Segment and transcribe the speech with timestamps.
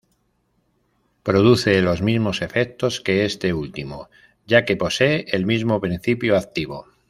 [1.21, 4.09] Produce los mismos efectos que este último,
[4.47, 6.87] ya que poseen el mismo principio activo.